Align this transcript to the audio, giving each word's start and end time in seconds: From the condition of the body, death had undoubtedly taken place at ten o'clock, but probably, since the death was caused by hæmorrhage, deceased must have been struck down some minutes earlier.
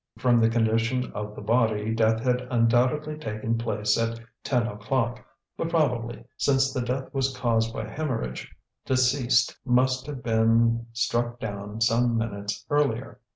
From 0.17 0.39
the 0.41 0.49
condition 0.49 1.11
of 1.13 1.35
the 1.35 1.43
body, 1.43 1.93
death 1.93 2.21
had 2.23 2.47
undoubtedly 2.49 3.19
taken 3.19 3.55
place 3.59 3.99
at 3.99 4.19
ten 4.43 4.65
o'clock, 4.65 5.23
but 5.55 5.69
probably, 5.69 6.25
since 6.37 6.73
the 6.73 6.81
death 6.81 7.13
was 7.13 7.37
caused 7.37 7.71
by 7.71 7.83
hæmorrhage, 7.85 8.47
deceased 8.83 9.55
must 9.63 10.07
have 10.07 10.23
been 10.23 10.87
struck 10.91 11.39
down 11.39 11.81
some 11.81 12.17
minutes 12.17 12.65
earlier. 12.71 13.19